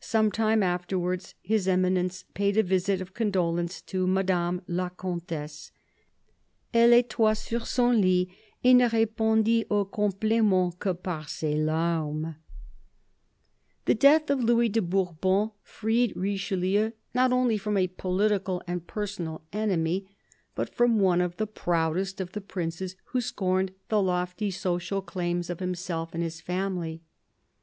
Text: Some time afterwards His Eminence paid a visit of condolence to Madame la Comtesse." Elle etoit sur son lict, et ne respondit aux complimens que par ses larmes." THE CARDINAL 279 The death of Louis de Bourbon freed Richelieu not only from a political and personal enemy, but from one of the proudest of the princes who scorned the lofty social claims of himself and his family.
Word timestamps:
Some 0.00 0.32
time 0.32 0.62
afterwards 0.62 1.34
His 1.42 1.68
Eminence 1.68 2.24
paid 2.32 2.56
a 2.56 2.62
visit 2.62 3.02
of 3.02 3.12
condolence 3.12 3.82
to 3.82 4.06
Madame 4.06 4.62
la 4.66 4.88
Comtesse." 4.88 5.72
Elle 6.72 6.94
etoit 6.94 7.36
sur 7.36 7.60
son 7.66 8.00
lict, 8.00 8.32
et 8.64 8.72
ne 8.72 8.88
respondit 8.88 9.66
aux 9.70 9.84
complimens 9.84 10.74
que 10.78 10.94
par 10.94 11.26
ses 11.28 11.54
larmes." 11.54 12.36
THE 13.84 13.94
CARDINAL 13.94 13.94
279 13.94 13.94
The 13.94 13.94
death 14.26 14.30
of 14.30 14.42
Louis 14.42 14.68
de 14.70 14.80
Bourbon 14.80 15.50
freed 15.62 16.16
Richelieu 16.16 16.92
not 17.12 17.30
only 17.30 17.58
from 17.58 17.76
a 17.76 17.88
political 17.88 18.62
and 18.66 18.86
personal 18.86 19.42
enemy, 19.52 20.08
but 20.54 20.74
from 20.74 20.98
one 20.98 21.20
of 21.20 21.36
the 21.36 21.46
proudest 21.46 22.22
of 22.22 22.32
the 22.32 22.40
princes 22.40 22.96
who 23.12 23.20
scorned 23.20 23.72
the 23.90 24.00
lofty 24.00 24.50
social 24.50 25.02
claims 25.02 25.50
of 25.50 25.60
himself 25.60 26.14
and 26.14 26.22
his 26.22 26.40
family. 26.40 27.02